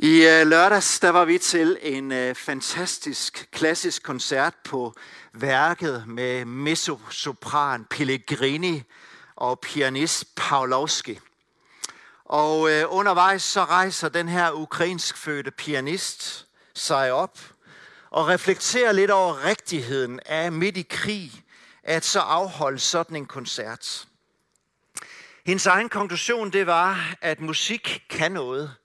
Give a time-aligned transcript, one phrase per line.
[0.00, 4.94] I øh, lørdags der var vi til en øh, fantastisk klassisk koncert på
[5.32, 8.82] værket med mezzosopran Pellegrini
[9.36, 11.18] og pianist Pavlovski.
[12.24, 17.38] Og øh, undervejs så rejser den her ukrainsk fødte pianist sig op
[18.10, 21.32] og reflekterer lidt over rigtigheden af midt i krig
[21.82, 24.06] at så afholde sådan en koncert.
[25.46, 28.74] Hendes egen konklusion det var, at musik kan noget–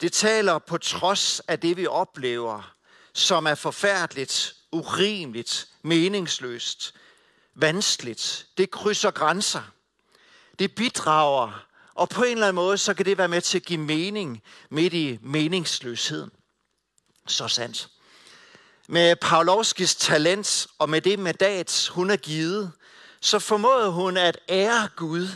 [0.00, 2.74] det taler på trods af det, vi oplever,
[3.12, 6.94] som er forfærdeligt, urimeligt, meningsløst,
[7.54, 8.46] vanskeligt.
[8.58, 9.62] Det krydser grænser.
[10.58, 13.64] Det bidrager, og på en eller anden måde, så kan det være med til at
[13.64, 16.30] give mening midt i meningsløsheden.
[17.26, 17.88] Så sandt.
[18.88, 22.72] Med Pavlovskis talent og med det mandat, hun er givet,
[23.20, 25.28] så formåede hun at ære Gud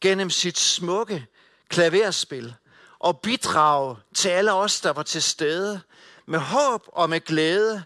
[0.00, 1.26] gennem sit smukke
[1.68, 2.54] klaverspil
[3.02, 5.80] og bidrage til alle os, der var til stede,
[6.26, 7.84] med håb og med glæde,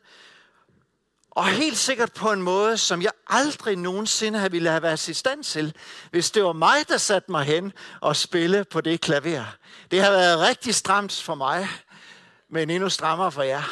[1.31, 5.45] og helt sikkert på en måde, som jeg aldrig nogensinde ville have været i stand
[5.45, 5.77] til,
[6.11, 9.45] hvis det var mig, der satte mig hen og spille på det klaver.
[9.91, 11.69] Det har været rigtig stramt for mig,
[12.49, 13.63] men endnu strammere for jer.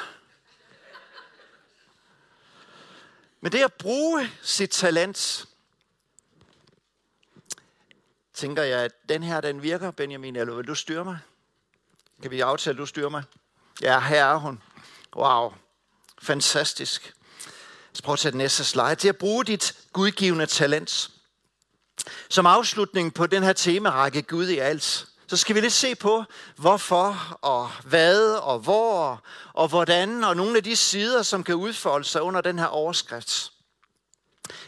[3.40, 5.46] Men det at bruge sit talent,
[8.34, 11.18] tænker jeg, at den her, den virker, Benjamin, eller vil du styre mig?
[12.22, 13.22] Kan vi aftale, at du styrer mig?
[13.82, 14.62] Ja, her er hun.
[15.16, 15.52] Wow.
[16.22, 17.14] Fantastisk.
[17.92, 18.94] Så prøv at tage den næste slide.
[18.94, 21.10] Til at bruge dit gudgivende talent.
[22.28, 26.24] Som afslutning på den her temarække Gud i alt, så skal vi lidt se på,
[26.56, 32.04] hvorfor og hvad og hvor og hvordan og nogle af de sider, som kan udfolde
[32.04, 33.52] sig under den her overskrift.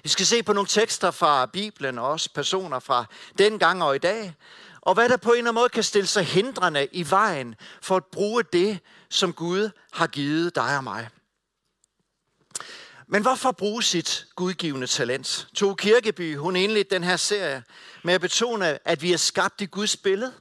[0.02, 3.04] Vi skal se på nogle tekster fra Bibelen og også personer fra
[3.38, 4.34] dengang og i dag,
[4.86, 7.96] og hvad der på en eller anden måde kan stille sig hindrende i vejen for
[7.96, 8.78] at bruge det,
[9.10, 11.08] som Gud har givet dig og mig.
[13.06, 15.48] Men hvorfor bruge sit gudgivende talent?
[15.54, 17.62] To Kirkeby, hun indledte den her serie
[18.04, 20.32] med at betone, at vi er skabt i Guds billede,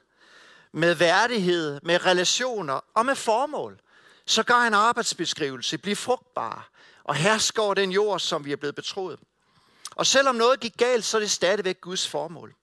[0.71, 3.79] med værdighed, med relationer og med formål.
[4.25, 6.69] Så gør en arbejdsbeskrivelse, bliv frugtbar
[7.03, 9.19] og hersker over den jord, som vi er blevet betroet.
[9.91, 12.55] Og selvom noget gik galt, så er det stadigvæk Guds formål.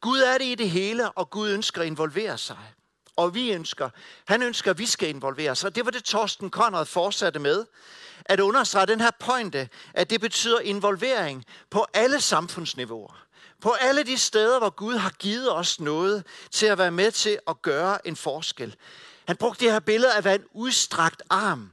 [0.00, 2.74] Gud er det i det hele, og Gud ønsker at involvere sig.
[3.16, 3.90] Og vi ønsker,
[4.26, 5.64] han ønsker, at vi skal involvere os.
[5.64, 7.64] Og det var det, Torsten Conrad fortsatte med.
[8.24, 13.26] At understrege den her pointe, at det betyder involvering på alle samfundsniveauer.
[13.60, 17.38] På alle de steder, hvor Gud har givet os noget til at være med til
[17.48, 18.76] at gøre en forskel.
[19.26, 21.70] Han brugte det her billede af at være en udstrakt arm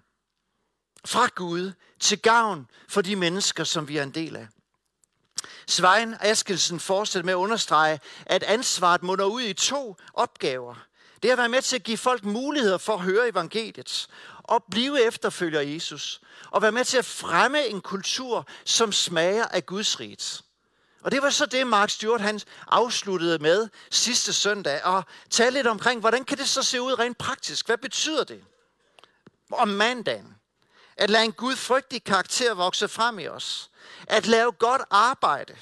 [1.06, 4.48] fra Gud til gavn for de mennesker, som vi er en del af.
[5.68, 10.76] Svein Askelsen fortsætter med at understrege, at ansvaret munder ud i to opgaver.
[11.24, 14.08] Det er at være med til at give folk muligheder for at høre evangeliet
[14.44, 16.22] og blive efterfølger Jesus.
[16.52, 20.18] Og være med til at fremme en kultur, som smager af Guds rig.
[21.02, 24.84] Og det var så det, Mark Stewart han afsluttede med sidste søndag.
[24.84, 27.66] Og tale lidt omkring, hvordan kan det så se ud rent praktisk?
[27.66, 28.44] Hvad betyder det?
[29.52, 30.36] Om mandagen.
[30.98, 33.70] At lade en gudfrygtig karakter vokse frem i os.
[34.08, 35.56] At lave godt arbejde.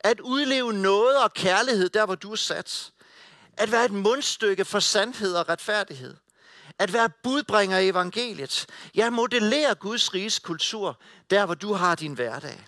[0.00, 2.90] At udleve noget og kærlighed der, hvor du er sat.
[3.56, 6.16] At være et mundstykke for sandhed og retfærdighed.
[6.78, 8.66] At være budbringer i evangeliet.
[8.94, 11.00] Ja, modellere Guds riges kultur
[11.30, 12.64] der, hvor du har din hverdag.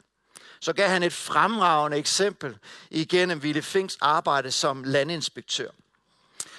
[0.60, 2.59] Så gav han et fremragende eksempel
[2.91, 5.71] igennem Ville Finks arbejde som landinspektør.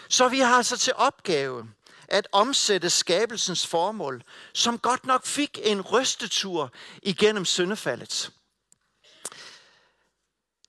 [0.10, 1.68] Så vi har altså til opgave
[2.08, 4.24] at omsætte skabelsens formål,
[4.54, 6.72] som godt nok fik en rystetur
[7.04, 8.32] igennem syndefaldet.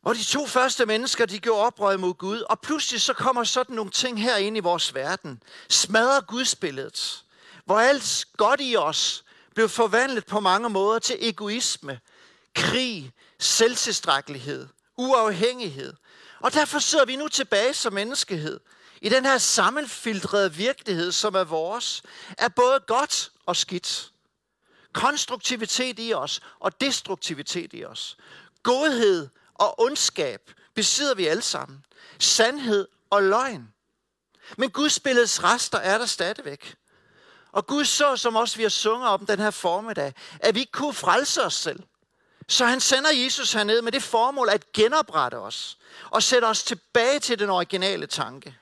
[0.03, 3.77] Og de to første mennesker, de gjorde oprør mod Gud, og pludselig så kommer sådan
[3.77, 5.43] nogle ting her ind i vores verden.
[5.69, 7.25] Smadrer Gudsbilledet,
[7.65, 12.01] hvor alt godt i os blev forvandlet på mange måder til egoisme,
[12.55, 15.95] krig, selvtilstrækkelighed, uafhængighed.
[16.41, 18.61] Og derfor sidder vi nu tilbage som menneskehed
[19.01, 22.03] i den her sammenfiltrerede virkelighed, som er vores,
[22.39, 24.13] er både godt og skidt.
[24.93, 28.17] Konstruktivitet i os og destruktivitet i os.
[28.63, 31.85] Godhed og ondskab besidder vi alle sammen.
[32.19, 33.73] Sandhed og løgn.
[34.57, 36.75] Men Guds billedes rester er der stadigvæk.
[37.53, 40.73] Og Gud så, som også vi har sunget om den her formiddag, at vi ikke
[40.73, 41.83] kunne frelse os selv.
[42.49, 45.79] Så han sender Jesus herned med det formål at genoprette os
[46.11, 48.57] og sætte os tilbage til den originale tanke.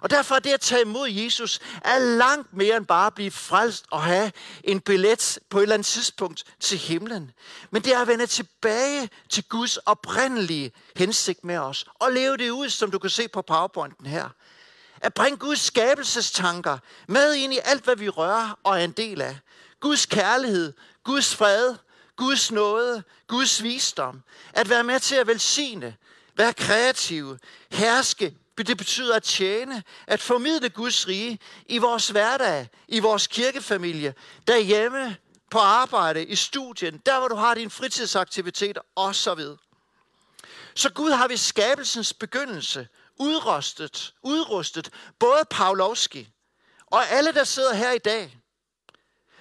[0.00, 3.30] Og derfor er det at tage imod Jesus er langt mere end bare at blive
[3.30, 4.32] frelst og have
[4.64, 7.30] en billet på et eller andet tidspunkt til himlen.
[7.70, 12.50] Men det er at vende tilbage til Guds oprindelige hensigt med os og leve det
[12.50, 14.28] ud, som du kan se på powerpointen her.
[15.00, 19.20] At bringe Guds skabelsestanker med ind i alt, hvad vi rører og er en del
[19.20, 19.38] af.
[19.80, 20.72] Guds kærlighed,
[21.04, 21.74] Guds fred,
[22.16, 24.22] Guds nåde, Guds visdom.
[24.52, 25.96] At være med til at velsigne,
[26.36, 27.38] være kreative,
[27.70, 28.34] herske.
[28.58, 34.14] Det betyder at tjene, at formidle Guds rige i vores hverdag, i vores kirkefamilie,
[34.46, 35.16] derhjemme,
[35.50, 39.40] på arbejde, i studien, der hvor du har din fritidsaktiviteter osv.
[40.74, 42.88] Så Gud har ved skabelsens begyndelse
[43.18, 46.28] udrustet, udrustet både Pavlovski
[46.86, 48.36] og alle, der sidder her i dag,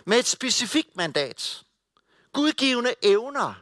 [0.05, 1.63] med et specifikt mandat.
[2.33, 3.53] Gudgivende evner,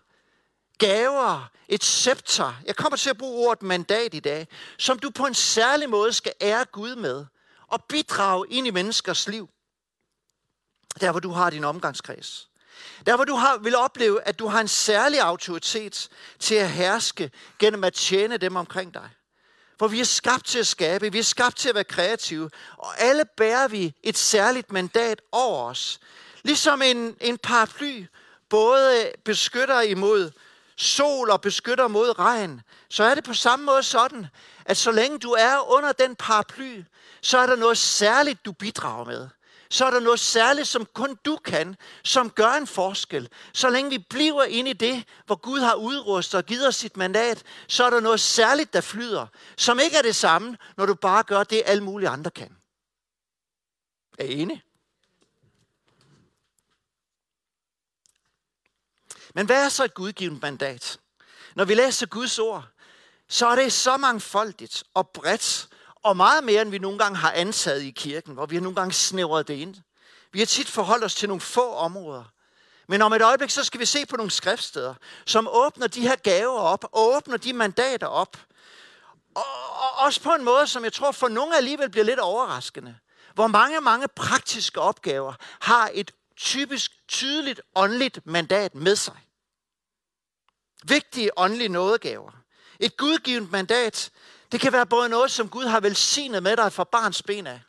[0.77, 2.53] gaver, et scepter.
[2.65, 4.47] Jeg kommer til at bruge ordet mandat i dag,
[4.77, 7.25] som du på en særlig måde skal ære Gud med
[7.67, 9.49] og bidrage ind i menneskers liv.
[11.01, 12.49] Der, hvor du har din omgangskreds.
[13.05, 16.09] Der, hvor du har, vil opleve, at du har en særlig autoritet
[16.39, 19.09] til at herske gennem at tjene dem omkring dig.
[19.79, 22.99] For vi er skabt til at skabe, vi er skabt til at være kreative, og
[22.99, 25.99] alle bærer vi et særligt mandat over os.
[26.43, 28.05] Ligesom en, en paraply
[28.49, 30.31] både beskytter imod
[30.77, 34.27] sol og beskytter mod regn, så er det på samme måde sådan,
[34.65, 36.81] at så længe du er under den paraply,
[37.21, 39.29] så er der noget særligt, du bidrager med.
[39.69, 43.29] Så er der noget særligt, som kun du kan, som gør en forskel.
[43.53, 46.97] Så længe vi bliver inde i det, hvor Gud har udrustet og givet os sit
[46.97, 49.27] mandat, så er der noget særligt, der flyder,
[49.57, 52.55] som ikke er det samme, når du bare gør det, alle mulige andre kan.
[54.19, 54.66] Er I enige?
[59.37, 60.99] Men hvad er så et gudgivet mandat?
[61.55, 62.65] Når vi læser Guds ord,
[63.29, 67.31] så er det så mangfoldigt og bredt, og meget mere, end vi nogle gange har
[67.31, 69.75] antaget i kirken, hvor vi har nogle gange snævret det ind.
[70.31, 72.23] Vi har tit forholdt os til nogle få områder.
[72.87, 74.93] Men om et øjeblik, så skal vi se på nogle skriftsteder,
[75.25, 78.37] som åbner de her gaver op, og åbner de mandater op.
[79.35, 82.97] Og, og også på en måde, som jeg tror for nogle alligevel bliver lidt overraskende.
[83.33, 89.26] Hvor mange, mange praktiske opgaver har et typisk, tydeligt, åndeligt mandat med sig.
[90.83, 92.31] Vigtige åndelige nådegaver.
[92.79, 94.09] Et gudgivet mandat,
[94.51, 97.61] det kan være både noget, som Gud har velsignet med dig fra barns ben af.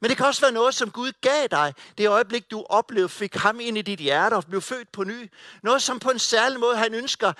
[0.00, 3.34] Men det kan også være noget, som Gud gav dig, det øjeblik, du oplevede, fik
[3.34, 5.30] ham ind i dit hjerte og blev født på ny.
[5.62, 7.32] Noget, som på en særlig måde han ønsker,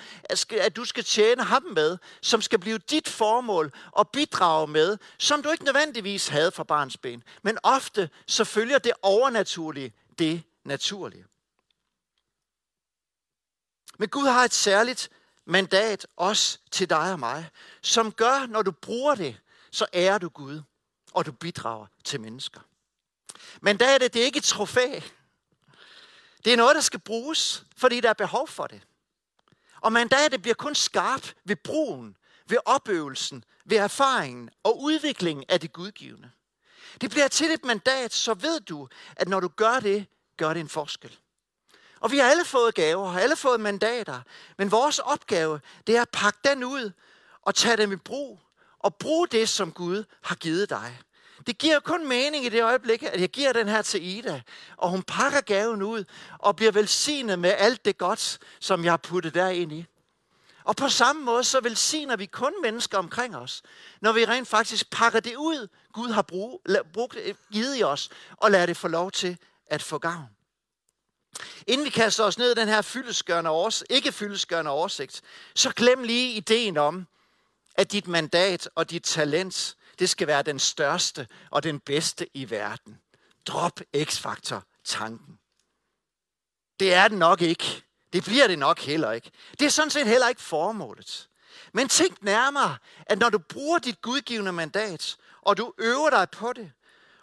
[0.51, 5.43] at du skal tjene ham med, som skal blive dit formål og bidrage med, som
[5.43, 7.23] du ikke nødvendigvis havde fra barns ben.
[7.43, 11.25] Men ofte så følger det overnaturlige det naturlige.
[13.99, 15.09] Men Gud har et særligt
[15.45, 17.49] mandat også til dig og mig,
[17.81, 20.61] som gør, når du bruger det, så ærer du Gud,
[21.13, 22.59] og du bidrager til mennesker.
[23.61, 24.99] Mandatet, det er ikke et trofæ.
[26.45, 28.81] Det er noget, der skal bruges, fordi der er behov for det.
[29.81, 35.73] Og mandatet bliver kun skarp ved brugen, ved opøvelsen, ved erfaringen og udviklingen af det
[35.73, 36.31] gudgivende.
[37.01, 40.05] Det bliver til et mandat, så ved du, at når du gør det,
[40.37, 41.19] gør det en forskel.
[42.05, 44.21] Og vi har alle fået gaver, har alle fået mandater.
[44.57, 46.91] Men vores opgave, det er at pakke den ud
[47.41, 48.39] og tage dem i brug.
[48.79, 50.99] Og bruge det, som Gud har givet dig.
[51.47, 54.41] Det giver kun mening i det øjeblik, at jeg giver den her til Ida,
[54.77, 56.03] og hun pakker gaven ud
[56.39, 59.85] og bliver velsignet med alt det godt, som jeg har puttet derind i.
[60.63, 63.63] Og på samme måde, så velsigner vi kun mennesker omkring os,
[64.01, 66.21] når vi rent faktisk pakker det ud, Gud har
[66.93, 67.17] brugt,
[67.51, 69.37] givet i os, og lader det få lov til
[69.67, 70.34] at få gavn.
[71.67, 75.21] Inden vi kaster os ned i den her fyldesgørende års- ikke fyldesgørende oversigt,
[75.55, 77.07] så glem lige ideen om,
[77.75, 82.49] at dit mandat og dit talent, det skal være den største og den bedste i
[82.49, 82.97] verden.
[83.45, 85.39] Drop X-faktor-tanken.
[86.79, 87.83] Det er den nok ikke.
[88.13, 89.31] Det bliver det nok heller ikke.
[89.59, 91.29] Det er sådan set heller ikke formålet.
[91.73, 96.53] Men tænk nærmere, at når du bruger dit gudgivende mandat, og du øver dig på
[96.53, 96.71] det,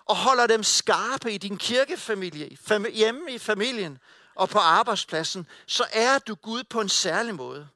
[0.05, 2.57] og holder dem skarpe i din kirkefamilie,
[2.93, 3.99] hjemme i familien
[4.35, 7.69] og på arbejdspladsen, så er du Gud på en særlig måde,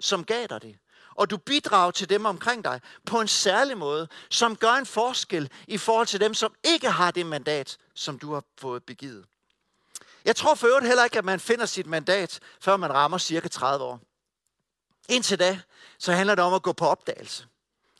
[0.00, 0.78] som gav dig det.
[1.14, 5.50] Og du bidrager til dem omkring dig på en særlig måde, som gør en forskel
[5.66, 9.24] i forhold til dem, som ikke har det mandat, som du har fået begivet.
[10.24, 13.48] Jeg tror for øvrigt heller ikke, at man finder sit mandat, før man rammer cirka
[13.48, 14.00] 30 år.
[15.08, 15.60] Indtil da,
[15.98, 17.46] så handler det om at gå på opdagelse.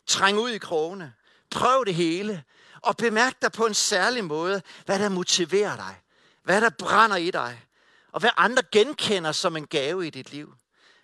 [0.07, 1.13] Træng ud i krogene.
[1.51, 2.43] Prøv det hele.
[2.81, 6.01] Og bemærk dig på en særlig måde, hvad der motiverer dig.
[6.43, 7.65] Hvad der brænder i dig.
[8.11, 10.53] Og hvad andre genkender som en gave i dit liv.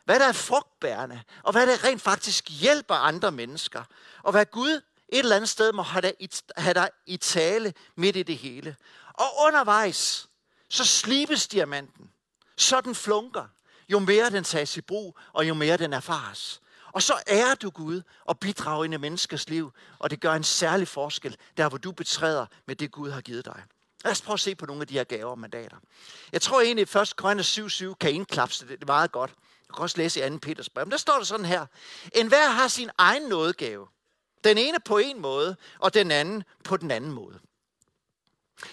[0.05, 1.21] Hvad der er frugtbærende.
[1.43, 3.83] Og hvad der rent faktisk hjælper andre mennesker.
[4.23, 6.89] Og hvad Gud et eller andet sted må have dig i, have
[7.21, 8.75] tale midt i det hele.
[9.13, 10.27] Og undervejs,
[10.69, 12.11] så slibes diamanten.
[12.57, 13.45] Så den flunker.
[13.89, 16.61] Jo mere den tages i brug, og jo mere den erfares.
[16.95, 20.43] Og så ærer du Gud og bidrager ind i menneskers liv, og det gør en
[20.43, 23.63] særlig forskel, der hvor du betræder med det, Gud har givet dig.
[24.03, 25.77] Lad os prøve at se på nogle af de her gaver og mandater.
[26.31, 27.15] Jeg tror egentlig, at 1.
[27.15, 29.31] Korinther 7.7 kan indklapse det, det meget godt.
[29.69, 30.37] Du kan også læse i 2.
[30.37, 30.85] Peters brev.
[30.85, 31.65] Men der står der sådan her.
[32.15, 33.87] En hver har sin egen nådegave.
[34.43, 37.39] Den ene på en måde, og den anden på den anden måde.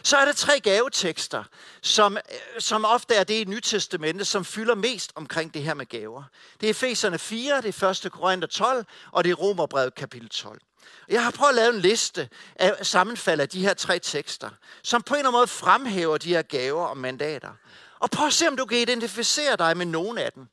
[0.02, 1.44] Så er der tre gavetekster,
[1.82, 5.86] som, øh, som ofte er det i Nytestamentet, som fylder mest omkring det her med
[5.86, 6.22] gaver.
[6.60, 8.12] Det er Efeserne 4, det er 1.
[8.12, 10.60] Korinther 12, og det er Romerbrevet kapitel 12.
[11.08, 14.50] Jeg har prøvet at lave en liste af sammenfald af de her tre tekster,
[14.82, 17.50] som på en eller anden måde fremhæver de her gaver og mandater.
[17.98, 20.48] Og prøv at se, om du kan identificere dig med nogen af dem.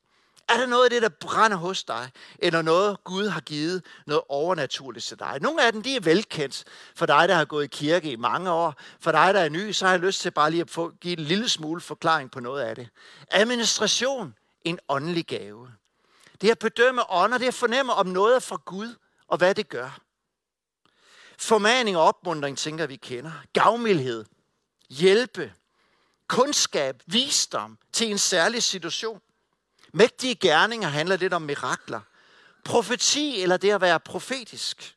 [0.50, 2.12] Er der noget af det, der brænder hos dig?
[2.40, 5.38] Eller noget, Gud har givet noget overnaturligt til dig?
[5.42, 6.64] Nogle af dem, de er velkendt
[6.96, 8.76] for dig, der har gået i kirke i mange år.
[9.00, 11.20] For dig, der er ny, så har jeg lyst til bare lige at få, give
[11.20, 12.90] en lille smule forklaring på noget af det.
[13.32, 15.72] Administration, en åndelig gave.
[16.42, 18.96] Det er at bedømme ånder, det at fornemme, om noget er fra Gud,
[19.28, 20.00] og hvad det gør.
[21.40, 23.32] Formaning og opmundring, tænker vi kender.
[23.54, 24.26] Gavmildhed,
[24.90, 25.54] hjælpe,
[26.28, 29.22] kundskab, visdom til en særlig situation.
[29.94, 32.02] Mægtige gerninger handler lidt om mirakler.
[32.66, 34.96] Profeti eller det at være profetisk.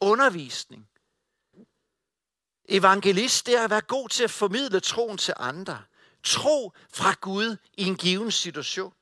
[0.00, 0.88] Undervisning.
[2.68, 5.82] Evangelist, det er at være god til at formidle troen til andre.
[6.24, 8.92] Tro fra Gud i en given situation.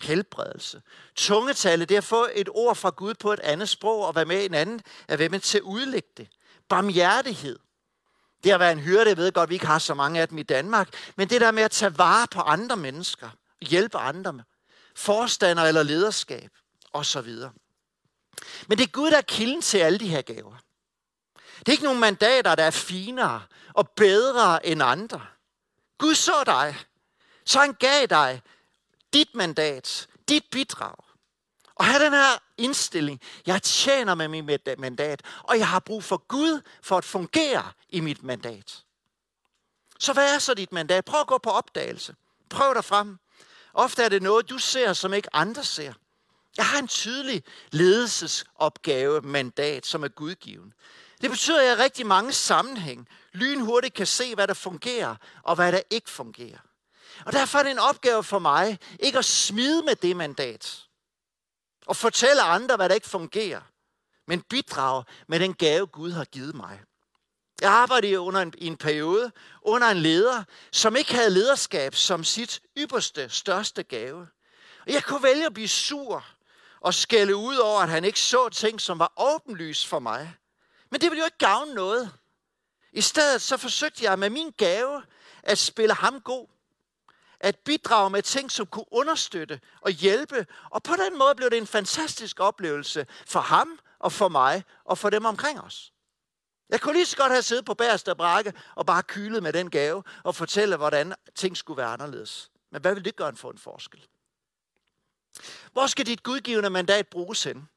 [0.00, 0.82] Helbredelse.
[1.16, 4.24] Tungetale, det er at få et ord fra Gud på et andet sprog og være
[4.24, 6.28] med i en anden, at være med til at udlægge det.
[6.68, 7.58] Barmhjertighed.
[8.44, 10.38] Det at være en hyrde, jeg ved godt, vi ikke har så mange af dem
[10.38, 14.32] i Danmark, men det der med at tage vare på andre mennesker, hjælpe andre
[14.96, 16.50] forstander eller lederskab
[16.92, 17.28] osv.
[18.68, 20.56] Men det er Gud, der er kilden til alle de her gaver.
[21.58, 25.26] Det er ikke nogen mandater, der er finere og bedre end andre.
[25.98, 26.76] Gud så dig,
[27.44, 28.42] så han gav dig
[29.12, 30.96] dit mandat, dit bidrag.
[31.74, 36.16] Og have den her indstilling, jeg tjener med mit mandat, og jeg har brug for
[36.28, 38.82] Gud for at fungere i mit mandat.
[39.98, 41.04] Så hvad er så dit mandat?
[41.04, 42.14] Prøv at gå på opdagelse.
[42.50, 43.18] Prøv dig frem.
[43.74, 45.92] Ofte er det noget, du ser, som ikke andre ser.
[46.56, 50.72] Jeg har en tydelig ledelsesopgave, mandat, som er gudgiven.
[51.20, 55.54] Det betyder, at jeg i rigtig mange sammenhæng lynhurtigt kan se, hvad der fungerer, og
[55.54, 56.58] hvad der ikke fungerer.
[57.26, 60.82] Og derfor er det en opgave for mig, ikke at smide med det mandat,
[61.86, 63.60] og fortælle andre, hvad der ikke fungerer,
[64.26, 66.80] men bidrage med den gave, Gud har givet mig.
[67.62, 72.24] Jeg arbejdede under en, i en periode under en leder, som ikke havde lederskab som
[72.24, 74.28] sit ypperste, største gave.
[74.86, 76.24] Og jeg kunne vælge at blive sur
[76.80, 80.34] og skælde ud over, at han ikke så ting, som var åbenlyst for mig.
[80.90, 82.12] Men det ville jo ikke gavne noget.
[82.92, 85.02] I stedet så forsøgte jeg med min gave
[85.42, 86.46] at spille ham god.
[87.40, 90.46] At bidrage med ting, som kunne understøtte og hjælpe.
[90.70, 94.98] Og på den måde blev det en fantastisk oplevelse for ham og for mig og
[94.98, 95.92] for dem omkring os.
[96.72, 99.70] Jeg kunne lige så godt have siddet på bagerste brække og bare kylet med den
[99.70, 102.50] gave og fortælle, hvordan ting skulle være anderledes.
[102.70, 104.06] Men hvad vil det gøre for en forskel?
[105.72, 107.68] Hvor skal dit gudgivende mandat bruges hen?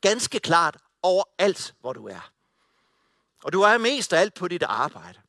[0.00, 2.30] Ganske klart overalt, hvor du er.
[3.44, 5.20] Og du er mest af alt på dit arbejde.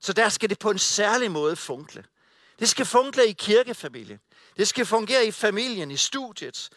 [0.00, 2.04] Så der skal det på en særlig måde funkle.
[2.58, 4.20] Det skal funkle i kirkefamilien.
[4.56, 6.68] Det skal fungere i familien, i studiet,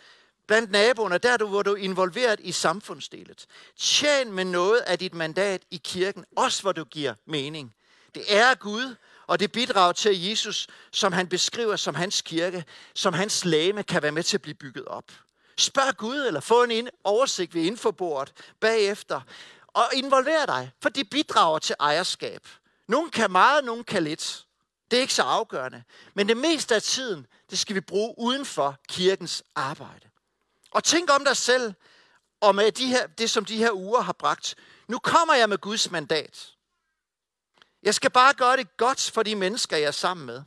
[0.52, 3.46] blandt naboerne, der du, hvor du er involveret i samfundsdelet.
[3.78, 7.76] Tjen med noget af dit mandat i kirken, også hvor du giver mening.
[8.16, 8.96] Det er Gud,
[9.28, 13.84] og det bidrager til, at Jesus, som han beskriver som hans kirke, som hans læme,
[13.84, 15.12] kan være med til at blive bygget op.
[15.58, 19.22] Spørg Gud, eller få en oversigt ved infobordet bagefter,
[19.68, 22.48] og involver dig, for det bidrager til ejerskab.
[22.88, 24.46] Nogle kan meget, nogle kan lidt.
[24.92, 25.84] Det er ikke så afgørende.
[26.14, 30.11] Men det meste af tiden, det skal vi bruge uden for kirkens arbejde.
[30.72, 31.74] Og tænk om dig selv,
[32.42, 34.56] og med de her, det, som de her uger har bragt.
[34.88, 36.54] Nu kommer jeg med Guds mandat.
[37.84, 40.44] Jeg skal bare gøre det godt for de mennesker, jeg er sammen med.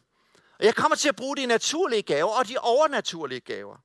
[0.59, 3.77] Og jeg kommer til at bruge de naturlige gaver og de overnaturlige gaver.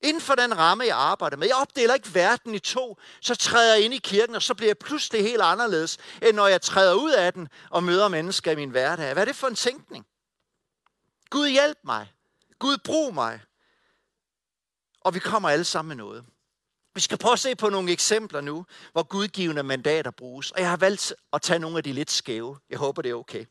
[0.00, 1.46] Inden for den ramme, jeg arbejder med.
[1.46, 4.68] Jeg opdeler ikke verden i to, så træder jeg ind i kirken, og så bliver
[4.68, 8.56] jeg pludselig helt anderledes, end når jeg træder ud af den og møder mennesker i
[8.56, 9.12] min hverdag.
[9.12, 10.06] Hvad er det for en tænkning?
[11.30, 12.12] Gud hjælp mig.
[12.58, 13.40] Gud brug mig
[15.06, 16.24] og vi kommer alle sammen med noget.
[16.94, 20.50] Vi skal prøve at se på nogle eksempler nu, hvor gudgivende mandater bruges.
[20.50, 22.58] Og jeg har valgt at tage nogle af de lidt skæve.
[22.70, 23.44] Jeg håber, det er okay.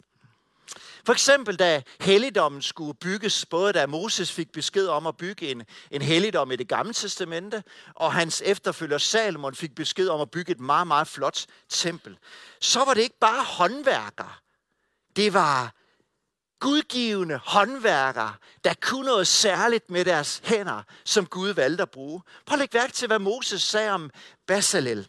[1.06, 5.64] For eksempel, da helligdommen skulle bygges, både da Moses fik besked om at bygge en,
[5.92, 10.52] en helligdom i det gamle testamente, og hans efterfølger Salomon fik besked om at bygge
[10.52, 12.18] et meget, meget flot tempel,
[12.62, 14.34] så var det ikke bare håndværkere.
[15.16, 15.75] Det var
[16.60, 18.34] gudgivende håndværkere,
[18.64, 22.22] der kunne noget særligt med deres hænder, som Gud valgte at bruge.
[22.46, 24.10] Prøv at lægge værk til, hvad Moses sagde om
[24.48, 25.08] Basalel.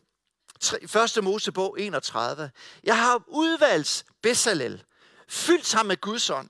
[1.17, 1.25] 1.
[1.25, 2.51] Mosebog 31.
[2.85, 4.85] Jeg har udvalgt Basalel,
[5.29, 6.49] fyldt ham med Guds ånd,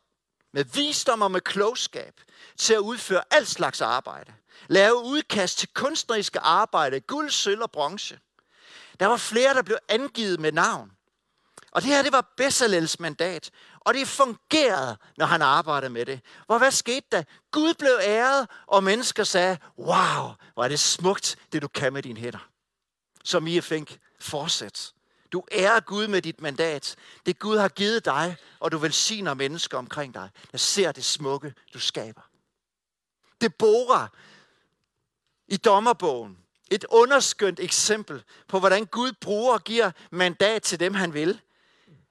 [0.52, 2.14] med visdom og med klogskab,
[2.56, 4.32] til at udføre alt slags arbejde.
[4.68, 8.18] Lave udkast til kunstneriske arbejde, guld, sølv og bronze.
[9.00, 10.95] Der var flere, der blev angivet med navn.
[11.76, 13.50] Og det her, det var Bessalels mandat.
[13.80, 16.20] Og det fungerede, når han arbejdede med det.
[16.46, 17.22] Hvor hvad skete der?
[17.50, 22.02] Gud blev æret, og mennesker sagde, wow, hvor er det smukt, det du kan med
[22.02, 22.48] dine hænder.
[23.24, 24.92] Så Mia Fink, fortsæt.
[25.32, 26.96] Du ærer Gud med dit mandat.
[27.26, 31.54] Det Gud har givet dig, og du velsigner mennesker omkring dig, der ser det smukke,
[31.74, 32.22] du skaber.
[33.40, 34.06] Det borer
[35.48, 36.38] i dommerbogen.
[36.70, 41.40] Et underskønt eksempel på, hvordan Gud bruger og giver mandat til dem, han vil.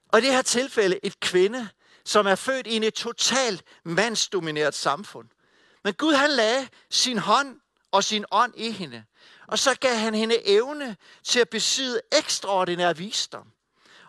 [0.08, 1.68] Og i det her tilfælde et kvinde,
[2.04, 5.28] som er født i et totalt mandsdomineret samfund.
[5.84, 7.60] Men Gud han lagde sin hånd
[7.90, 9.04] og sin ånd i hende.
[9.46, 13.46] Og så gav han hende evne til at besidde ekstraordinær visdom.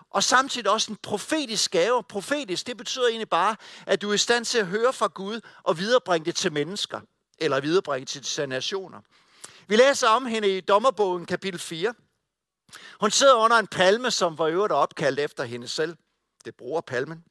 [0.09, 2.03] Og samtidig også en profetisk gave.
[2.03, 5.41] Profetisk, det betyder egentlig bare, at du er i stand til at høre fra Gud
[5.63, 7.01] og viderebringe det til mennesker.
[7.37, 9.01] Eller viderebringe det til nationer.
[9.67, 11.93] Vi læser om hende i dommerbogen kapitel 4.
[12.99, 15.97] Hun sidder under en palme, som var øvrigt opkaldt efter hende selv.
[16.45, 17.23] Det bruger palmen.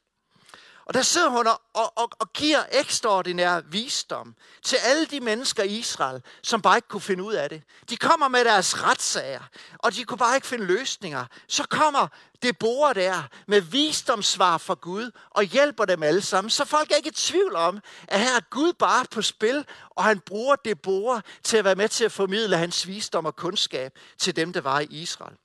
[0.86, 5.78] Og der sidder hun og, og, og giver ekstraordinær visdom til alle de mennesker i
[5.78, 7.62] Israel, som bare ikke kunne finde ud af det.
[7.90, 9.42] De kommer med deres retssager,
[9.78, 11.26] og de kunne bare ikke finde løsninger.
[11.48, 12.08] Så kommer
[12.42, 16.50] det bor der med visdomssvar fra Gud og hjælper dem alle sammen.
[16.50, 20.04] Så folk er ikke i tvivl om, at her er Gud bare på spil, og
[20.04, 23.98] han bruger det bor til at være med til at formidle hans visdom og kundskab
[24.18, 25.36] til dem, der var i Israel.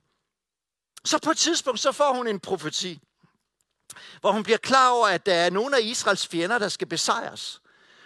[1.05, 3.01] Så på et tidspunkt, så får hun en profeti
[4.21, 7.61] hvor hun bliver klar over, at der er nogle af Israels fjender, der skal besejres.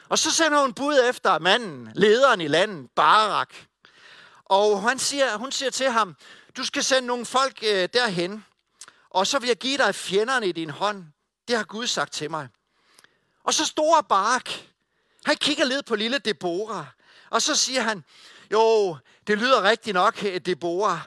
[0.10, 3.56] Og så sender hun bud efter manden, lederen i landet, Barak.
[4.46, 6.15] Og han siger, hun siger til ham,
[6.58, 8.46] du skal sende nogle folk øh, derhen,
[9.10, 11.06] og så vil jeg give dig fjenderne i din hånd.
[11.48, 12.48] Det har Gud sagt til mig.
[13.44, 14.50] Og så står Barak,
[15.26, 16.86] han kigger lidt på lille Deborah,
[17.30, 18.04] og så siger han,
[18.52, 21.00] jo, det lyder rigtigt nok, øh, Deborah,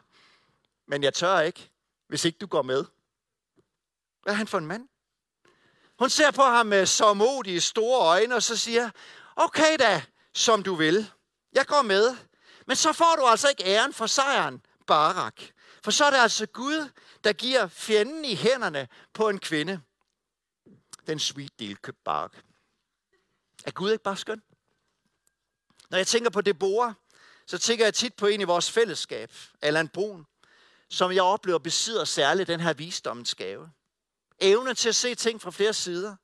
[0.87, 1.71] men jeg tør ikke,
[2.09, 2.85] hvis ikke du går med.
[4.23, 4.89] Hvad er han for en mand?
[5.99, 8.91] Hun ser på ham med så modige store øjne, og så siger,
[9.37, 10.03] okay da,
[10.35, 11.11] som du vil.
[11.53, 12.17] Jeg går med.
[12.67, 15.43] Men så får du altså ikke æren for sejren, Barak.
[15.85, 16.91] For så er det altså Gud,
[17.25, 19.81] der giver fjenden i hænderne på en kvinde.
[21.07, 22.33] Den sweet deal, køb Barak.
[23.65, 24.43] Er Gud ikke bare skøn?
[25.91, 26.95] Når jeg tænker på Deborah,
[27.47, 30.27] så tænker jeg tit på en i vores fællesskab, Allan Brun,
[30.89, 33.71] som jeg oplever besidder særligt den her visdommens gave
[34.41, 36.17] evne til at se ting fra flere sider,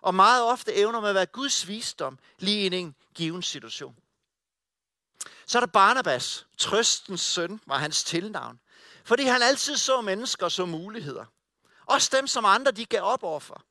[0.00, 3.96] og meget ofte evner med at være Guds visdom lige i en given situation.
[5.46, 8.60] Så er der Barnabas, trøstens søn, var hans tilnavn.
[9.04, 11.24] Fordi han altid så mennesker som muligheder.
[11.86, 13.62] Også dem, som andre de gav op overfor.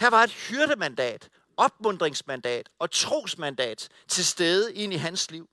[0.00, 5.48] Her var et hyrdemandat, opmundringsmandat og trosmandat til stede ind i hans liv.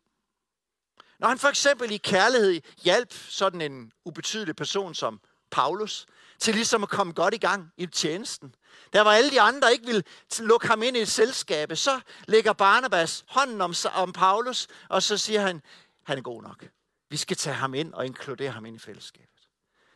[1.20, 6.06] Når han for eksempel i kærlighed hjalp sådan en ubetydelig person som Paulus,
[6.40, 8.56] til ligesom at komme godt i gang i tjenesten.
[8.94, 10.04] Der var alle de andre ikke ville
[10.40, 15.18] lukke ham ind i et selskab, så lægger Barnabas hånden om, om Paulus, og så
[15.18, 15.62] siger han,
[16.06, 16.66] han er god nok.
[17.10, 19.38] Vi skal tage ham ind og inkludere ham ind i fællesskabet.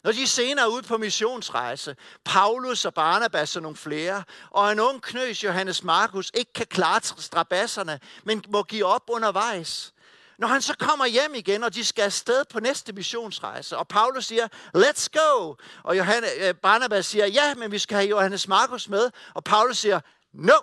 [0.03, 4.79] Når de senere er ude på missionsrejse, Paulus og Barnabas og nogle flere, og en
[4.79, 9.93] ung knøs, Johannes Markus, ikke kan klare strabasserne, men må give op undervejs,
[10.41, 14.25] når han så kommer hjem igen, og de skal afsted på næste missionsrejse, og Paulus
[14.25, 15.55] siger, let's go.
[15.83, 19.11] Og Johannes, øh, Barnabas siger, ja, men vi skal have Johannes Markus med.
[19.33, 19.99] Og Paulus siger,
[20.33, 20.53] no,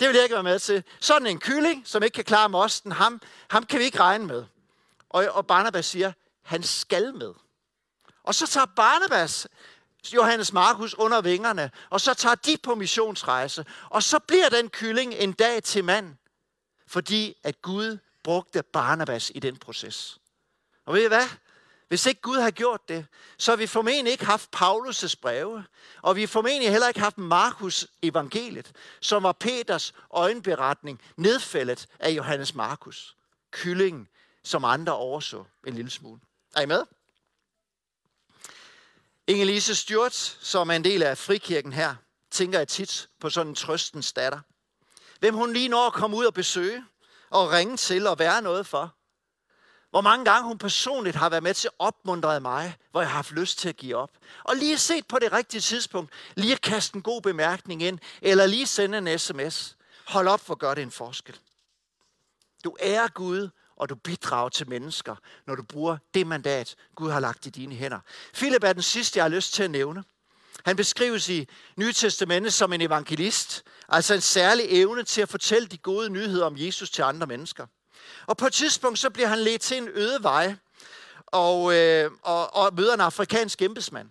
[0.00, 0.84] det vil jeg ikke være med til.
[1.00, 3.20] Sådan en kylling, som ikke kan klare mosten, ham,
[3.50, 4.44] ham kan vi ikke regne med.
[5.10, 7.32] Og, og Barnabas siger, han skal med.
[8.22, 9.48] Og så tager Barnabas
[10.14, 13.64] Johannes Markus under vingerne, og så tager de på missionsrejse.
[13.90, 16.16] Og så bliver den kylling en dag til mand,
[16.86, 20.18] fordi at Gud brugte Barnabas i den proces.
[20.86, 21.28] Og ved I hvad?
[21.88, 23.06] Hvis ikke Gud har gjort det,
[23.38, 25.64] så har vi formentlig ikke haft Paulus' breve,
[26.02, 32.10] og vi har formentlig heller ikke haft Markus evangeliet, som var Peters øjenberetning, nedfældet af
[32.10, 33.16] Johannes Markus.
[33.50, 34.08] Kyllingen,
[34.44, 36.20] som andre overså en lille smule.
[36.56, 36.82] Er I med?
[39.30, 41.94] Inge-Lise Stjort, som er en del af frikirken her,
[42.30, 44.40] tænker jeg tit på sådan en trøstens datter.
[45.20, 46.84] Hvem hun lige når at komme ud og besøge,
[47.34, 48.94] at ringe til og være noget for.
[49.90, 53.16] Hvor mange gange hun personligt har været med til at opmuntre mig, hvor jeg har
[53.16, 54.10] haft lyst til at give op.
[54.44, 58.46] Og lige set på det rigtige tidspunkt, lige at kaste en god bemærkning ind, eller
[58.46, 59.76] lige sende en sms.
[60.06, 61.38] Hold op, for gør det en forskel.
[62.64, 65.16] Du er Gud, og du bidrager til mennesker,
[65.46, 68.00] når du bruger det mandat, Gud har lagt i dine hænder.
[68.34, 70.04] Philip er den sidste, jeg har lyst til at nævne.
[70.64, 75.68] Han beskrives i Nye Testamentet som en evangelist, altså en særlig evne til at fortælle
[75.68, 77.66] de gode nyheder om Jesus til andre mennesker.
[78.26, 80.54] Og på et tidspunkt så bliver han ledt til en øde vej
[81.26, 84.10] og, øh, og, og møder en afrikansk embedsmand.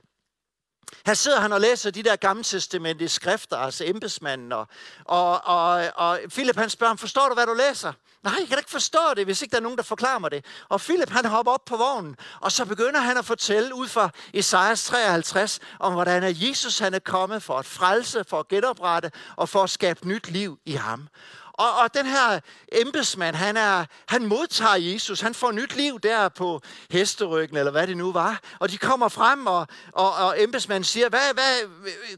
[1.05, 4.51] Her sidder han og læser de der gamle testamentlige skrifter, altså embedsmanden.
[4.51, 4.67] Og,
[5.05, 7.93] og, og, og Philip han spørger ham, forstår du, hvad du læser?
[8.23, 10.45] Nej, jeg kan ikke forstå det, hvis ikke der er nogen, der forklarer mig det.
[10.69, 14.09] Og Philip han hopper op på vognen, og så begynder han at fortælle ud fra
[14.33, 19.11] Esajas 53, om hvordan er Jesus han er kommet for at frelse, for at genoprette
[19.35, 21.07] og for at skabe nyt liv i ham.
[21.53, 22.39] Og, og den her
[22.71, 25.21] embedsmand, han, er, han modtager Jesus.
[25.21, 28.39] Han får nyt liv der på hesteryggen, eller hvad det nu var.
[28.59, 31.69] Og de kommer frem, og, og, og embedsmanden siger, hvad, hvad,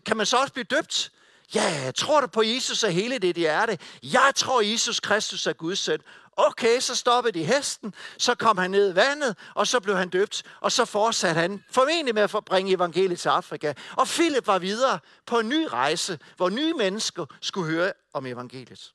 [0.05, 1.11] kan man så også blive døbt?
[1.55, 3.77] Ja, tror du på Jesus af hele det hjerte?
[4.03, 5.99] Jeg tror, Jesus Kristus er Guds søn.
[6.37, 10.09] Okay, så stoppede de hesten, så kom han ned i vandet, og så blev han
[10.09, 13.73] døbt, og så fortsatte han formentlig med at bringe evangeliet til Afrika.
[13.91, 18.93] Og Philip var videre på en ny rejse, hvor nye mennesker skulle høre om evangeliet.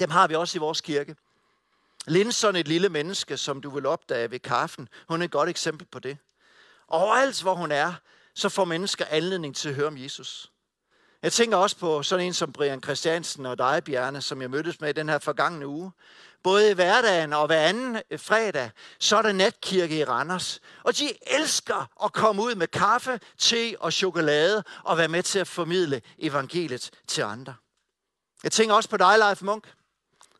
[0.00, 1.16] Dem har vi også i vores kirke.
[2.06, 5.86] Linson, et lille menneske, som du vil opdage ved kaffen, hun er et godt eksempel
[5.86, 6.18] på det.
[6.88, 7.94] Overalt, hvor hun er,
[8.34, 10.50] så får mennesker anledning til at høre om Jesus.
[11.24, 14.80] Jeg tænker også på sådan en som Brian Christiansen og dig, Bjerne, som jeg mødtes
[14.80, 15.92] med i den her forgangne uge.
[16.42, 20.60] Både i hverdagen og hver anden øh, fredag, så er der natkirke i Randers.
[20.82, 25.38] Og de elsker at komme ud med kaffe, te og chokolade og være med til
[25.38, 27.54] at formidle evangeliet til andre.
[28.42, 29.72] Jeg tænker også på dig, Leif Munk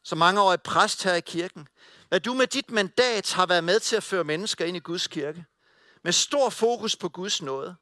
[0.05, 1.69] som mange år er præst her i kirken,
[2.09, 5.07] hvad du med dit mandat har været med til at føre mennesker ind i Guds
[5.07, 5.45] kirke.
[6.05, 7.77] Med stor fokus på Guds nåde.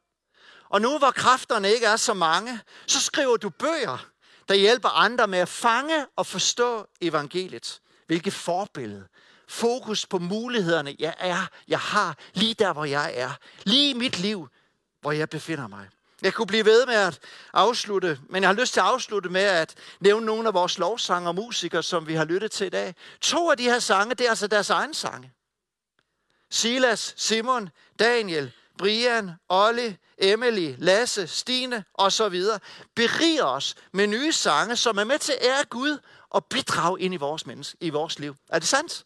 [0.72, 4.06] Og nu hvor kræfterne ikke er så mange, så skriver du bøger,
[4.48, 7.80] der hjælper andre med at fange og forstå evangeliet.
[8.06, 9.08] Hvilket forbillede.
[9.48, 13.30] Fokus på mulighederne, jeg er, jeg har, lige der, hvor jeg er.
[13.64, 14.48] Lige i mit liv,
[15.00, 15.88] hvor jeg befinder mig.
[16.22, 17.18] Jeg kunne blive ved med at
[17.52, 21.28] afslutte, men jeg har lyst til at afslutte med at nævne nogle af vores lovsange
[21.28, 22.94] og musikere, som vi har lyttet til i dag.
[23.20, 25.32] To af de her sange, det er altså deres egen sange.
[26.50, 32.58] Silas, Simon, Daniel, Brian, Olli, Emily, Lasse, Stine og så videre,
[32.94, 35.98] beriger os med nye sange, som er med til at ære Gud
[36.30, 38.34] og bidrage ind i vores, menneske, i vores liv.
[38.48, 39.04] Er det sandt?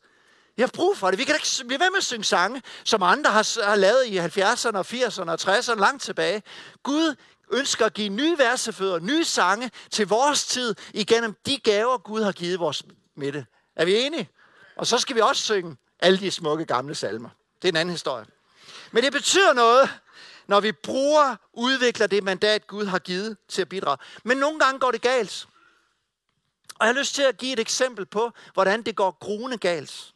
[0.57, 1.19] Vi har brug for det.
[1.19, 4.19] Vi kan ikke blive ved med at synge sange, som andre har, har lavet i
[4.19, 6.43] 70'erne 80'erne og 60'erne langt tilbage.
[6.83, 7.15] Gud
[7.53, 12.33] ønsker at give nye versefødder, nye sange til vores tid igennem de gaver, Gud har
[12.33, 12.83] givet vores
[13.17, 13.47] midte.
[13.77, 14.29] Er vi enige?
[14.77, 17.29] Og så skal vi også synge alle de smukke gamle salmer.
[17.63, 18.27] Det er en anden historie.
[18.93, 19.91] Men det betyder noget,
[20.49, 23.99] når vi bruger, udvikler det mandat, Gud har givet til at bidrage.
[24.25, 25.49] Men nogle gange går det galt.
[26.79, 30.13] Og jeg har lyst til at give et eksempel på, hvordan det går gruende galt.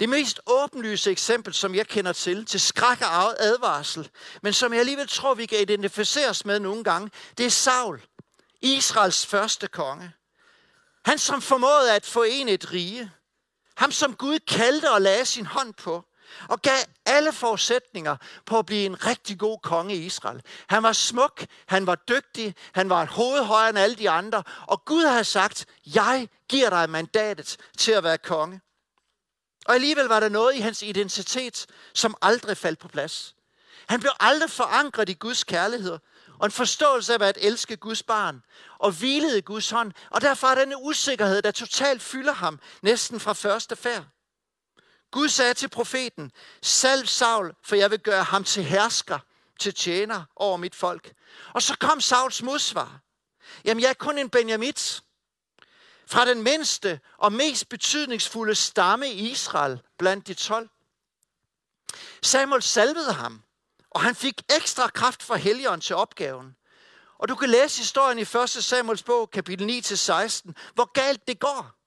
[0.00, 4.10] Det mest åbenlyse eksempel, som jeg kender til, til skræk og advarsel,
[4.42, 8.02] men som jeg alligevel tror, vi kan identificeres med nogle gange, det er Saul,
[8.60, 10.12] Israels første konge.
[11.04, 13.10] Han, som formåede at forene et rige.
[13.76, 16.04] Ham, som Gud kaldte og lagde sin hånd på
[16.48, 18.16] og gav alle forudsætninger
[18.46, 20.42] på at blive en rigtig god konge i Israel.
[20.66, 24.42] Han var smuk, han var dygtig, han var et hoved højere end alle de andre,
[24.66, 28.60] og Gud havde sagt, jeg giver dig mandatet til at være konge.
[29.66, 33.34] Og alligevel var der noget i hans identitet, som aldrig faldt på plads.
[33.88, 35.98] Han blev aldrig forankret i Guds kærlighed,
[36.38, 38.42] og en forståelse af at elske Guds barn,
[38.78, 39.92] og hvilede i Guds hånd.
[40.10, 44.04] Og derfor er denne usikkerhed, der totalt fylder ham, næsten fra første færd.
[45.12, 49.18] Gud sagde til profeten, salv Saul, for jeg vil gøre ham til hersker,
[49.58, 51.12] til tjener over mit folk.
[51.54, 53.00] Og så kom Sauls modsvar.
[53.64, 55.02] Jamen, jeg er kun en Benjamit
[56.06, 60.68] fra den mindste og mest betydningsfulde stamme i Israel blandt de tolv.
[62.22, 63.42] Samuel salvede ham,
[63.90, 66.56] og han fik ekstra kraft fra helgeren til opgaven.
[67.18, 68.50] Og du kan læse historien i 1.
[68.50, 71.81] Samuels bog, kapitel 9-16, hvor galt det går.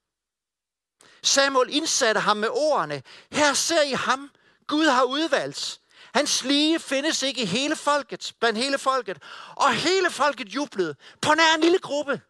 [1.28, 4.32] Samuel indsatte ham med ordene, her ser I ham,
[4.68, 5.80] Gud har udvalgt.
[6.14, 9.18] Hans lige findes ikke i hele folket, blandt hele folket.
[9.56, 12.22] Og hele folket jublede på nær en lille gruppe,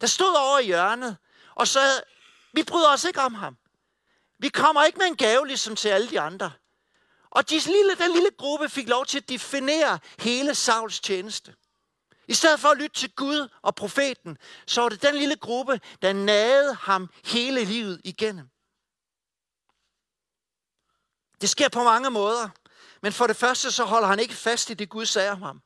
[0.00, 1.16] der stod over i hjørnet
[1.58, 2.02] og så
[2.52, 3.56] vi bryder os ikke om ham.
[4.38, 6.52] Vi kommer ikke med en gave ligesom til alle de andre.
[7.30, 11.54] Og de lille, den lille gruppe fik lov til at definere hele Sauls tjeneste.
[12.28, 15.80] I stedet for at lytte til Gud og profeten, så var det den lille gruppe,
[16.02, 18.48] der nagede ham hele livet igennem.
[21.40, 22.48] Det sker på mange måder.
[23.02, 25.62] Men for det første, så holder han ikke fast i det, Gud sagde om ham.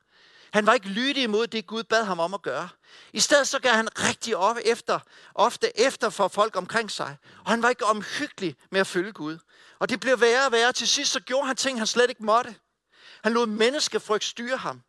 [0.53, 2.69] Han var ikke lydig imod det, Gud bad ham om at gøre.
[3.13, 4.99] I stedet så gav han rigtig op efter,
[5.35, 7.17] ofte efter for folk omkring sig.
[7.45, 9.37] Og han var ikke omhyggelig med at følge Gud.
[9.79, 10.71] Og det blev værre og værre.
[10.71, 12.55] Til sidst så gjorde han ting, han slet ikke måtte.
[13.23, 14.81] Han lod menneskefrygt styre ham.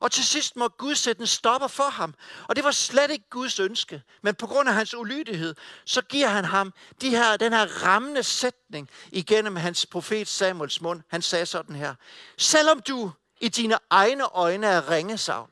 [0.00, 2.14] Og til sidst må Gud sætte en stopper for ham.
[2.48, 4.02] Og det var slet ikke Guds ønske.
[4.22, 8.22] Men på grund af hans ulydighed, så giver han ham de her, den her rammende
[8.22, 11.02] sætning igennem hans profet Samuels mund.
[11.08, 11.94] Han sagde sådan her.
[12.38, 15.50] Selvom du i dine egne øjne er ringesavn,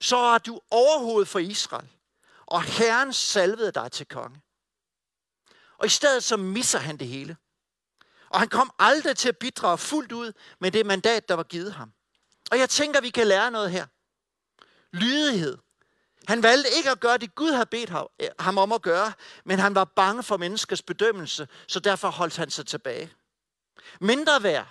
[0.00, 1.88] så er du overhovedet for Israel.
[2.46, 4.40] Og Herren salvede dig til konge.
[5.78, 7.36] Og i stedet så misser han det hele.
[8.30, 11.72] Og han kom aldrig til at bidrage fuldt ud med det mandat, der var givet
[11.72, 11.92] ham.
[12.54, 13.86] Og jeg tænker, vi kan lære noget her.
[14.92, 15.58] Lydighed.
[16.28, 17.90] Han valgte ikke at gøre det, Gud havde bedt
[18.20, 19.12] øh, ham om at gøre,
[19.44, 23.12] men han var bange for menneskers bedømmelse, så derfor holdt han sig tilbage.
[24.00, 24.68] Mindre værd.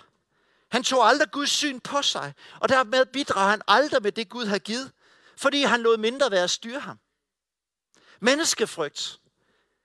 [0.70, 4.46] Han tog aldrig Guds syn på sig, og dermed bidrog han aldrig med det, Gud
[4.46, 4.92] havde givet,
[5.36, 6.98] fordi han lod mindre værd at styre ham.
[8.20, 9.20] Menneskefrygt.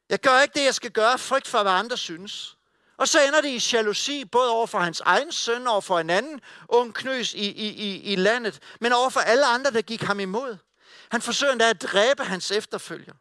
[0.10, 2.58] Jeg gør ikke det, jeg skal gøre, frygt for, hvad andre synes.
[3.00, 6.10] Og så ender det i jalousi, både over for hans egen søn, og for en
[6.10, 10.02] anden ung knøs i, i, i, i landet, men over for alle andre, der gik
[10.02, 10.58] ham imod.
[11.12, 13.14] Han forsøger endda at dræbe hans efterfølger.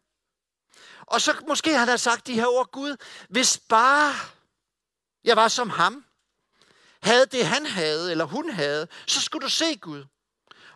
[1.01, 2.97] Og så måske han har sagt de her ord, Gud,
[3.29, 4.14] hvis bare
[5.25, 6.05] jeg var som ham,
[7.03, 10.05] havde det han havde, eller hun havde, så skulle du se Gud.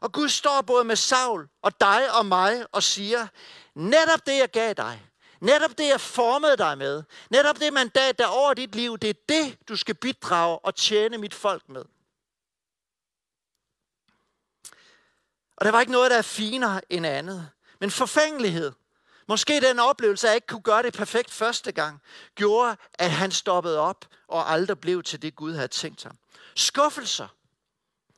[0.01, 3.27] Og Gud står både med Saul og dig og mig og siger,
[3.75, 5.12] netop det jeg gav dig,
[5.43, 7.03] Netop det, jeg formede dig med.
[7.31, 11.19] Netop det mandat, der over dit liv, det er det, du skal bidrage og tjene
[11.19, 11.85] mit folk med.
[15.57, 17.51] Og der var ikke noget, der er finere end andet.
[17.81, 18.73] Men forfængelighed,
[19.29, 22.03] måske den oplevelse at jeg ikke kunne gøre det perfekt første gang,
[22.35, 26.19] gjorde, at han stoppede op og aldrig blev til det, Gud havde tænkt ham.
[26.57, 27.29] Skuffelser.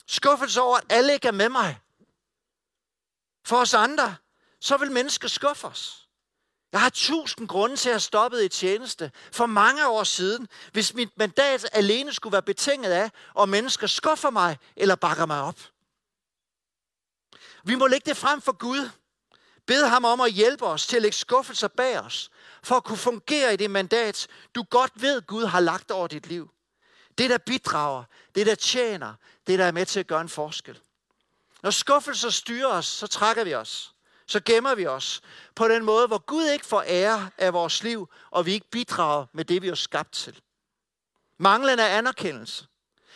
[0.06, 1.80] Skuffelser over, at alle ikke er med mig.
[3.44, 4.16] For os andre,
[4.60, 6.03] så vil mennesker skuffe os.
[6.74, 10.94] Jeg har tusind grunde til at have stoppet i tjeneste for mange år siden, hvis
[10.94, 15.58] mit mandat alene skulle være betinget af, om mennesker skuffer mig eller bakker mig op.
[17.64, 18.90] Vi må lægge det frem for Gud.
[19.66, 22.30] Bed ham om at hjælpe os til at lægge skuffelser bag os,
[22.62, 26.26] for at kunne fungere i det mandat, du godt ved, Gud har lagt over dit
[26.26, 26.50] liv.
[27.18, 29.14] Det, der bidrager, det, der tjener,
[29.46, 30.80] det, der er med til at gøre en forskel.
[31.62, 33.93] Når skuffelser styrer os, så trækker vi os
[34.26, 35.20] så gemmer vi os
[35.54, 39.26] på den måde, hvor Gud ikke får ære af vores liv, og vi ikke bidrager
[39.32, 40.40] med det, vi er skabt til.
[41.38, 42.66] Manglende anerkendelse.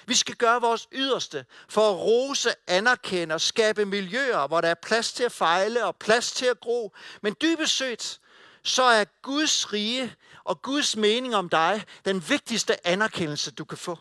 [0.07, 4.75] Vi skal gøre vores yderste for at rose, anerkende og skabe miljøer, hvor der er
[4.75, 6.95] plads til at fejle og plads til at gro.
[7.23, 8.21] Men dybest set,
[8.63, 13.99] så er Guds rige og Guds mening om dig den vigtigste anerkendelse, du kan få.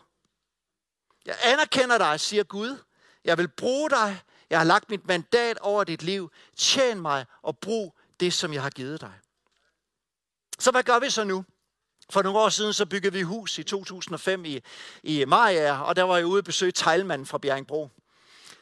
[1.26, 2.78] Jeg anerkender dig, siger Gud.
[3.24, 4.20] Jeg vil bruge dig.
[4.50, 6.30] Jeg har lagt mit mandat over dit liv.
[6.56, 9.12] Tjen mig og brug det, som jeg har givet dig.
[10.58, 11.44] Så hvad gør vi så nu?
[12.10, 14.60] For nogle år siden så byggede vi hus i 2005 i,
[15.02, 17.90] i Maja, og der var jeg ude og besøge teglmanden fra Bjerringbro.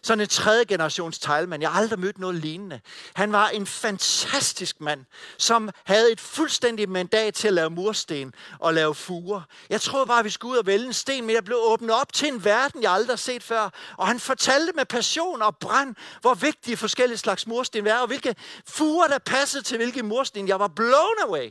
[0.06, 1.62] Sådan en tredje generations teglmand.
[1.62, 2.80] Jeg har aldrig mødt noget lignende.
[3.14, 5.04] Han var en fantastisk mand,
[5.38, 9.40] som havde et fuldstændigt mandat til at lave mursten og lave fuger.
[9.70, 11.90] Jeg troede bare, at vi skulle ud og vælge en sten, men jeg blev åbnet
[11.90, 13.70] op til en verden, jeg aldrig har set før.
[13.96, 18.34] Og han fortalte med passion og brand, hvor vigtige forskellige slags mursten var, og hvilke
[18.66, 20.48] fuger, der passede til hvilke mursten.
[20.48, 21.50] Jeg var blown away.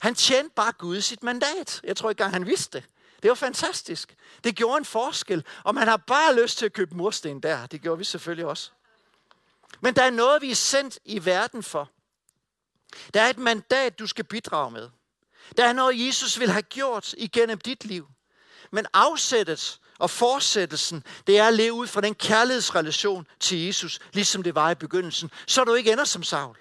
[0.00, 1.80] Han tjente bare Gud sit mandat.
[1.84, 2.88] Jeg tror ikke engang, han vidste det.
[3.24, 4.16] Det var fantastisk.
[4.44, 5.44] Det gjorde en forskel.
[5.62, 7.66] Og man har bare lyst til at købe mursten der.
[7.66, 8.70] Det gjorde vi selvfølgelig også.
[9.80, 11.90] Men der er noget, vi er sendt i verden for.
[13.14, 14.90] Der er et mandat, du skal bidrage med.
[15.56, 18.08] Der er noget, Jesus vil have gjort igennem dit liv.
[18.72, 24.42] Men afsættet og fortsættelsen, det er at leve ud fra den kærlighedsrelation til Jesus, ligesom
[24.42, 26.56] det var i begyndelsen, så du ikke ender som Saul.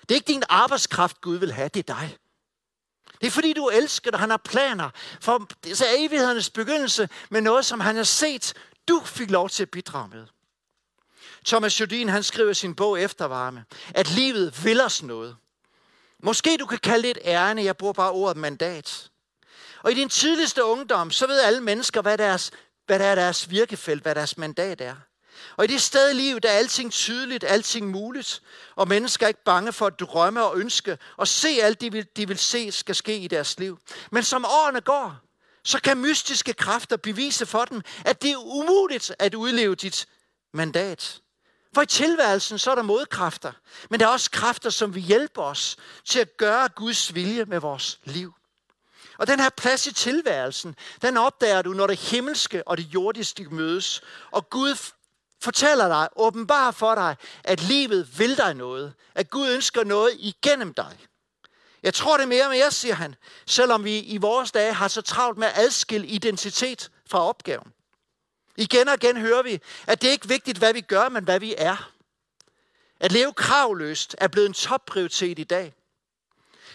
[0.00, 2.18] Det er ikke din arbejdskraft, Gud vil have, det er dig.
[3.20, 4.20] Det er fordi, du elsker dig.
[4.20, 8.54] Han har planer for så evighedernes begyndelse med noget, som han har set,
[8.88, 10.26] du fik lov til at bidrage med.
[11.46, 15.36] Thomas Jodin, han skriver i sin bog Eftervarme, at livet vil os noget.
[16.22, 19.10] Måske du kan kalde det et ærne, jeg bruger bare ordet mandat.
[19.82, 22.50] Og i din tidligste ungdom, så ved alle mennesker, hvad, deres,
[22.86, 24.96] hvad der er deres virkefelt, hvad deres mandat er.
[25.56, 28.42] Og i det sted i livet, der er alting tydeligt, alting muligt,
[28.76, 32.06] og mennesker er ikke bange for at drømme og ønske, og se alt det, vil,
[32.16, 33.78] de vil se, skal ske i deres liv.
[34.10, 35.16] Men som årene går,
[35.64, 40.06] så kan mystiske kræfter bevise for dem, at det er umuligt at udleve dit
[40.54, 41.20] mandat.
[41.74, 43.52] For i tilværelsen, så er der modkræfter,
[43.90, 47.60] men der er også kræfter, som vil hjælpe os til at gøre Guds vilje med
[47.60, 48.34] vores liv.
[49.18, 53.44] Og den her plads i tilværelsen, den opdager du, når det himmelske og det jordiske
[53.50, 54.02] mødes.
[54.30, 54.76] Og Gud
[55.42, 58.94] fortæller dig, åbenbar for dig, at livet vil dig noget.
[59.14, 60.98] At Gud ønsker noget igennem dig.
[61.82, 63.14] Jeg tror det mere og mere, siger han,
[63.46, 67.72] selvom vi i vores dage har så travlt med at adskille identitet fra opgaven.
[68.56, 71.40] Igen og igen hører vi, at det ikke er vigtigt, hvad vi gør, men hvad
[71.40, 71.90] vi er.
[73.00, 75.74] At leve kravløst er blevet en topprioritet i dag.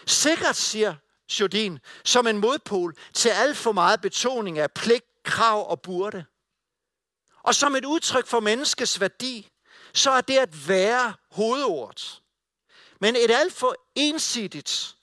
[0.06, 0.94] Sikkert, siger
[1.40, 6.24] Jodin, som en modpol til alt for meget betoning af pligt, krav og burde.
[7.42, 9.50] Og som et udtryk for menneskets værdi,
[9.94, 12.22] så er det at være hovedordet.
[13.00, 14.96] Men et alt for ensidigt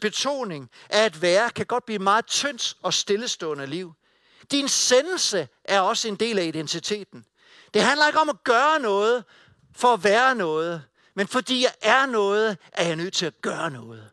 [0.00, 3.92] betoning af at være kan godt blive meget tyndt og stillestående liv.
[4.50, 7.24] Din sendelse er også en del af identiteten.
[7.74, 9.24] Det handler ikke om at gøre noget
[9.76, 13.70] for at være noget, men fordi jeg er noget, er jeg nødt til at gøre
[13.70, 14.10] noget.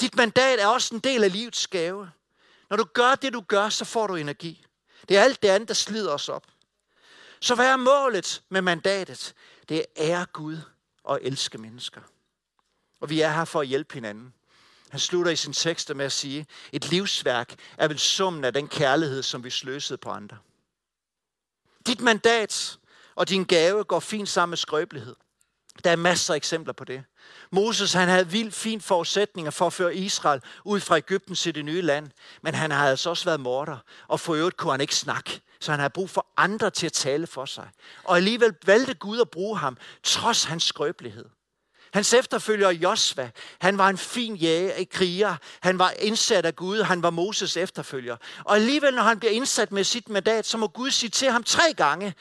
[0.00, 2.10] Dit mandat er også en del af livets gave.
[2.70, 4.65] Når du gør det, du gør, så får du energi.
[5.08, 6.46] Det er alt det andet, der slider os op.
[7.40, 9.34] Så hvad er målet med mandatet?
[9.68, 10.58] Det er ære Gud
[11.04, 12.00] og elske mennesker.
[13.00, 14.34] Og vi er her for at hjælpe hinanden.
[14.90, 18.68] Han slutter i sin tekst med at sige, et livsværk er vel summen af den
[18.68, 20.38] kærlighed, som vi sløsede på andre.
[21.86, 22.78] Dit mandat
[23.14, 25.16] og din gave går fint sammen med skrøbelighed.
[25.84, 27.04] Der er masser af eksempler på det.
[27.50, 31.64] Moses han havde vildt fint forudsætninger for at føre Israel ud fra Ægypten til det
[31.64, 32.10] nye land.
[32.42, 35.40] Men han havde altså også været morder, og for øvrigt kunne han ikke snakke.
[35.60, 37.68] Så han havde brug for andre til at tale for sig.
[38.04, 41.24] Og alligevel valgte Gud at bruge ham, trods hans skrøbelighed.
[41.92, 45.36] Hans efterfølger Josva, han var en fin jæger, kriger.
[45.60, 48.16] Han var indsat af Gud, han var Moses efterfølger.
[48.44, 51.44] Og alligevel, når han bliver indsat med sit mandat, så må Gud sige til ham
[51.44, 52.14] tre gange,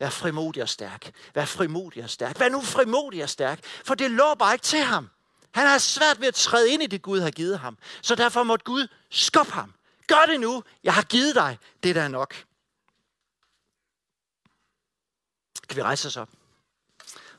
[0.00, 1.10] Vær frimodig og stærk.
[1.34, 2.40] Vær frimodig og stærk.
[2.40, 3.64] Vær nu frimodig og stærk.
[3.84, 5.10] For det lå bare ikke til ham.
[5.50, 7.78] Han har svært ved at træde ind i det, Gud har givet ham.
[8.02, 9.74] Så derfor måtte Gud skubbe ham.
[10.06, 10.64] Gør det nu.
[10.84, 11.58] Jeg har givet dig.
[11.82, 12.44] Det der er nok.
[15.68, 16.28] Kan vi rejse os op?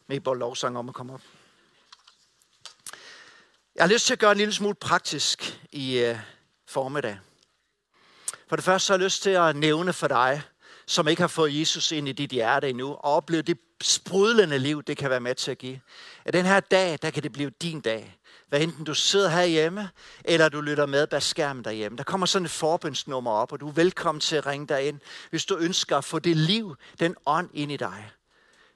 [0.07, 1.21] Med bare lovsang om at komme op.
[3.75, 6.19] Jeg har lyst til at gøre en lille smule praktisk i øh,
[6.67, 7.19] formiddag.
[8.47, 10.41] For det første så har jeg lyst til at nævne for dig,
[10.91, 14.83] som ikke har fået Jesus ind i dit hjerte endnu, og opleve det sprudlende liv,
[14.83, 15.79] det kan være med til at give.
[16.25, 18.17] At den her dag, der kan det blive din dag.
[18.49, 19.89] Hvad enten du sidder herhjemme,
[20.25, 21.97] eller du lytter med bag skærmen derhjemme.
[21.97, 24.99] Der kommer sådan et forbundsnummer op, og du er velkommen til at ringe dig ind,
[25.29, 28.11] hvis du ønsker at få det liv, den ånd ind i dig.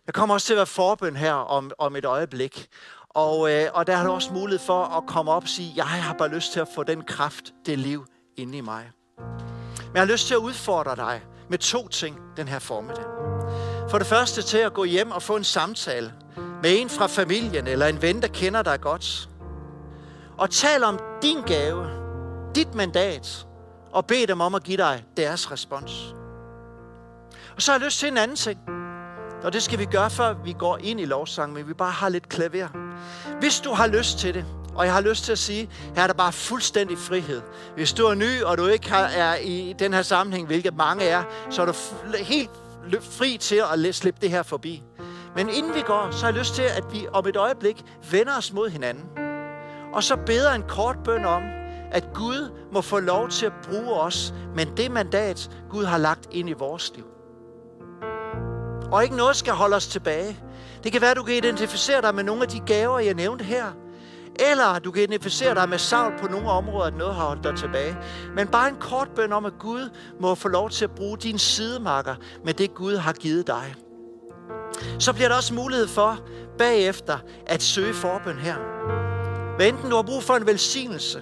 [0.06, 2.68] Der kommer også til at være forbøn her om, om et øjeblik.
[3.10, 5.86] Og, øh, og der har du også mulighed for at komme op og sige, jeg
[5.86, 8.06] har bare lyst til at få den kraft, det liv
[8.38, 8.92] inde i mig.
[9.78, 13.06] Men jeg har lyst til at udfordre dig med to ting den her formiddag.
[13.90, 16.14] For det første til at gå hjem og få en samtale
[16.64, 19.30] med en fra familien eller en ven, der kender dig godt.
[20.38, 21.88] Og tal om din gave,
[22.56, 23.46] dit mandat,
[23.92, 26.16] og bed dem om at give dig deres respons.
[27.56, 28.60] Og så har jeg lyst til en anden ting.
[29.44, 32.10] Og det skal vi gøre, før vi går ind i lovsang, men vi bare har
[32.10, 32.68] lidt klaver.
[33.40, 36.08] Hvis du har lyst til det, og jeg har lyst til at sige, her er
[36.08, 37.42] der bare fuldstændig frihed.
[37.76, 41.24] Hvis du er ny, og du ikke er i den her sammenhæng, hvilket mange er,
[41.50, 41.74] så er du
[42.18, 42.50] helt
[43.02, 44.84] fri til at slippe det her forbi.
[45.36, 48.38] Men inden vi går, så har jeg lyst til, at vi om et øjeblik vender
[48.38, 49.04] os mod hinanden.
[49.94, 51.44] Og så beder en kort bøn om,
[51.92, 56.28] at Gud må få lov til at bruge os, men det mandat, Gud har lagt
[56.32, 57.06] ind i vores liv.
[58.92, 60.40] Og ikke noget skal holde os tilbage.
[60.84, 63.46] Det kan være, at du kan identificere dig med nogle af de gaver, jeg nævnte
[63.46, 63.66] her.
[64.40, 67.56] Eller du kan identificere dig med savl på nogle områder, at noget har holdt dig
[67.56, 67.98] tilbage.
[68.36, 71.40] Men bare en kort bøn om, at Gud må få lov til at bruge din
[71.40, 73.76] sidemarker med det, Gud har givet dig.
[75.00, 76.20] Så bliver der også mulighed for
[76.58, 78.56] bagefter at søge forbøn her.
[79.56, 81.22] Hvad enten du har brug for en velsignelse,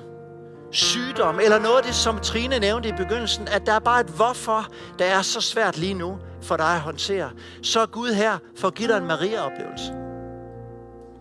[0.71, 4.07] sygdom, eller noget af det, som Trine nævnte i begyndelsen, at der er bare et
[4.07, 4.67] hvorfor,
[4.99, 7.29] der er så svært lige nu for dig at håndtere,
[7.63, 10.02] så er Gud her for at give dig en Maria-oplevelse.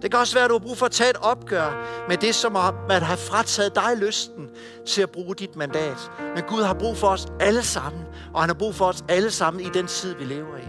[0.02, 2.34] Det kan også være, at du har brug for at tage et opgør med det,
[2.34, 2.56] som
[2.90, 4.50] at have frataget dig lysten
[4.86, 6.10] til at bruge dit mandat.
[6.34, 8.02] Men Gud har brug for os alle sammen,
[8.34, 10.68] og han har brug for os alle sammen i den tid, vi lever i.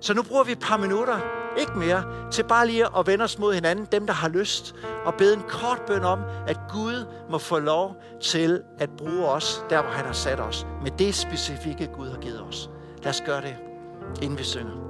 [0.00, 1.20] Så nu bruger vi et par minutter,
[1.58, 4.74] ikke mere, til bare lige at vende os mod hinanden, dem der har lyst,
[5.04, 9.64] og bede en kort bøn om, at Gud må få lov til at bruge os,
[9.70, 12.70] der hvor han har sat os, med det specifikke Gud har givet os.
[13.02, 13.56] Lad os gøre det,
[14.22, 14.87] inden vi synger.